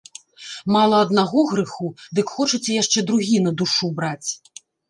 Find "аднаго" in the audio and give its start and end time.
1.07-1.43